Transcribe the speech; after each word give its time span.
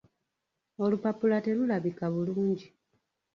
Olupapula 0.83 1.37
terulabika 1.45 2.05
bulungi. 2.13 2.67